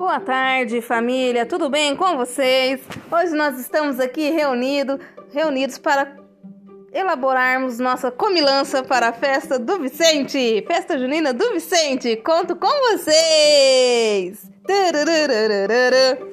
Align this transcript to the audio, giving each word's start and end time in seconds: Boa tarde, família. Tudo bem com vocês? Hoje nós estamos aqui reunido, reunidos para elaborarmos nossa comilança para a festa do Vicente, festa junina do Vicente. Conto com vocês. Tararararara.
Boa 0.00 0.18
tarde, 0.18 0.80
família. 0.80 1.44
Tudo 1.44 1.68
bem 1.68 1.94
com 1.94 2.16
vocês? 2.16 2.80
Hoje 3.12 3.34
nós 3.34 3.60
estamos 3.60 4.00
aqui 4.00 4.30
reunido, 4.30 4.98
reunidos 5.30 5.76
para 5.76 6.16
elaborarmos 6.90 7.78
nossa 7.78 8.10
comilança 8.10 8.82
para 8.82 9.08
a 9.08 9.12
festa 9.12 9.58
do 9.58 9.78
Vicente, 9.78 10.64
festa 10.66 10.98
junina 10.98 11.34
do 11.34 11.52
Vicente. 11.52 12.16
Conto 12.16 12.56
com 12.56 12.96
vocês. 12.96 14.50
Tararararara. 14.66 16.29